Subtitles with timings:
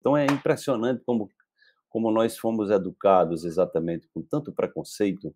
[0.00, 1.30] Então é impressionante como,
[1.88, 5.34] como nós fomos educados exatamente com tanto preconceito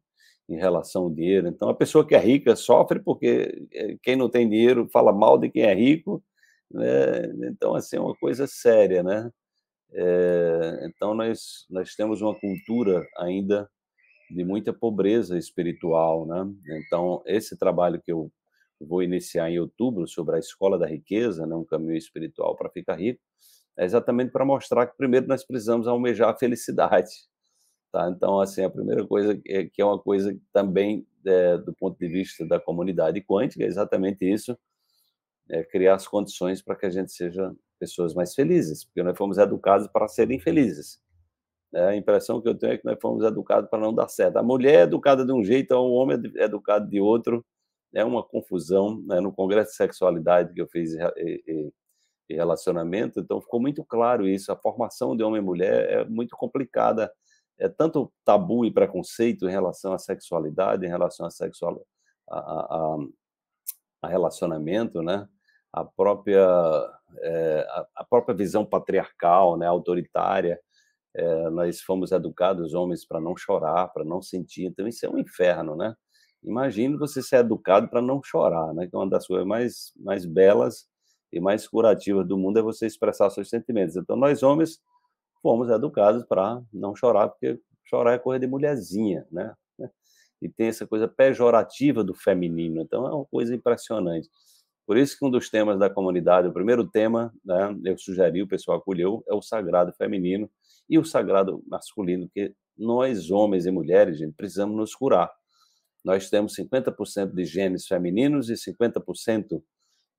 [0.48, 1.48] em relação ao dinheiro.
[1.48, 5.38] Então a pessoa que é rica sofre porque eh, quem não tem dinheiro fala mal
[5.38, 6.22] de quem é rico.
[6.70, 7.26] Né?
[7.48, 9.30] Então assim é uma coisa séria, né?
[9.94, 13.68] É, então nós nós temos uma cultura ainda
[14.30, 16.50] de muita pobreza espiritual, né?
[16.86, 18.32] Então esse trabalho que eu
[18.80, 22.96] vou iniciar em outubro sobre a escola da riqueza, né, um caminho espiritual para ficar
[22.96, 23.20] rico,
[23.78, 27.10] é exatamente para mostrar que primeiro nós precisamos almejar a felicidade.
[27.90, 28.08] Tá?
[28.08, 32.08] Então, assim, a primeira coisa é, que é uma coisa também é, do ponto de
[32.08, 34.58] vista da comunidade quântica, é exatamente isso,
[35.50, 39.38] é criar as condições para que a gente seja pessoas mais felizes, porque nós fomos
[39.38, 41.00] educados para serem felizes.
[41.74, 44.36] É, a impressão que eu tenho é que nós fomos educados para não dar certo.
[44.36, 47.44] A mulher é educada de um jeito, o homem é educado de outro,
[47.94, 49.02] é uma confusão.
[49.06, 49.20] Né?
[49.20, 51.72] No Congresso de Sexualidade que eu fiz e, e
[52.34, 54.52] relacionamento, então ficou muito claro isso.
[54.52, 57.12] A formação de homem e mulher é muito complicada.
[57.58, 61.84] É tanto tabu e preconceito em relação à sexualidade, em relação a sexual,
[62.28, 62.96] a, a,
[64.02, 65.28] a relacionamento, né?
[65.72, 66.46] A própria
[67.20, 69.66] é, a, própria visão patriarcal, né?
[69.66, 70.60] Autoritária.
[71.14, 74.64] É, nós fomos educados homens para não chorar, para não sentir.
[74.64, 75.94] Então isso é um inferno, né?
[76.42, 78.86] Imagine você ser educado para não chorar, né?
[78.86, 80.90] Que é uma das coisas mais, mais belas
[81.32, 83.96] e mais curativas do mundo é você expressar seus sentimentos.
[83.96, 84.80] Então, nós homens
[85.42, 89.54] fomos educados para não chorar, porque chorar é coisa de mulherzinha, né?
[90.40, 92.82] E tem essa coisa pejorativa do feminino.
[92.82, 94.28] Então, é uma coisa impressionante.
[94.84, 98.48] Por isso que um dos temas da comunidade, o primeiro tema, né, eu sugeri, o
[98.48, 100.50] pessoal acolheu, é o sagrado feminino
[100.90, 105.30] e o sagrado masculino, que nós, homens e mulheres, gente, precisamos nos curar
[106.04, 109.62] nós temos 50% de genes femininos e 50%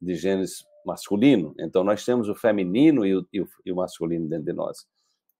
[0.01, 1.53] de genes masculinos.
[1.59, 4.85] Então, nós temos o feminino e o, e o, e o masculino dentro de nós.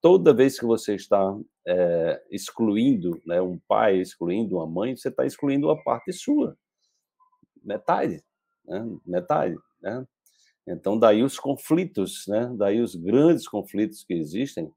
[0.00, 1.34] Toda vez que você está
[1.66, 6.56] é, excluindo né, um pai, excluindo uma mãe, você está excluindo uma parte sua.
[7.62, 8.22] Metade.
[8.66, 8.86] Né?
[9.06, 9.56] Metade.
[9.80, 10.06] Né?
[10.66, 12.52] Então, daí os conflitos, né?
[12.56, 14.70] daí os grandes conflitos que existem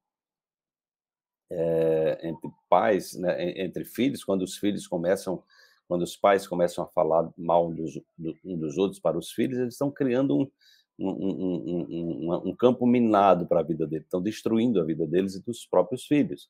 [1.49, 3.61] é, entre pais, né?
[3.61, 5.43] entre filhos, quando os filhos começam
[5.87, 7.99] quando os pais começam a falar mal dos,
[8.43, 10.49] um dos outros para os filhos, eles estão criando um,
[10.99, 11.09] um,
[11.89, 15.65] um, um campo minado para a vida deles, estão destruindo a vida deles e dos
[15.65, 16.49] próprios filhos.